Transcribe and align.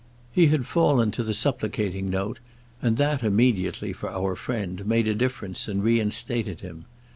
He 0.31 0.47
had 0.47 0.65
fallen 0.65 1.11
to 1.11 1.21
the 1.21 1.35
supplicating 1.35 2.09
note, 2.09 2.39
and 2.81 2.97
that 2.97 3.21
immediately, 3.21 3.93
for 3.93 4.09
our 4.09 4.35
friend, 4.35 4.83
made 4.87 5.07
a 5.07 5.13
difference 5.13 5.67
and 5.67 5.83
reinstated 5.83 6.61
him. 6.61 6.85